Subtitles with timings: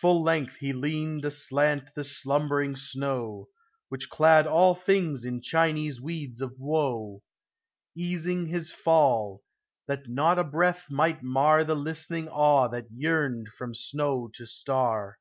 [0.00, 3.50] Full length he leaned aslant the slumbering snow,
[3.90, 7.22] Which clad all things in Chinese weeds of woe,
[7.94, 9.42] Easing his fall—
[9.86, 15.18] that not a breath might mar The listening awe that yearned from snow to star.